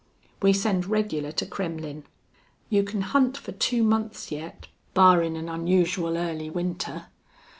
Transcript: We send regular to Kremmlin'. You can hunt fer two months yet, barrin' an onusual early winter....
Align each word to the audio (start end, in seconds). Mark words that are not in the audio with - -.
We 0.41 0.51
send 0.51 0.87
regular 0.87 1.31
to 1.33 1.45
Kremmlin'. 1.45 2.05
You 2.71 2.81
can 2.81 3.01
hunt 3.01 3.37
fer 3.37 3.51
two 3.51 3.83
months 3.83 4.31
yet, 4.31 4.65
barrin' 4.95 5.35
an 5.35 5.45
onusual 5.47 6.17
early 6.17 6.49
winter.... 6.49 7.05